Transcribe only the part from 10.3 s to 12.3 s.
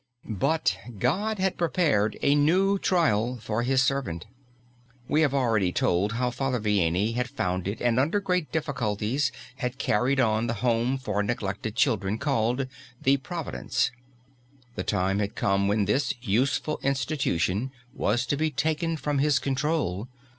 the home for neglected children